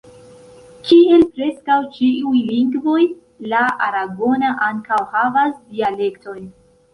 [0.85, 3.03] Kiel preskaŭ ĉiuj lingvoj,
[3.53, 6.51] la aragona ankaŭ havas dialektojn.